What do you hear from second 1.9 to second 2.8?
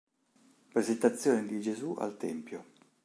al Tempio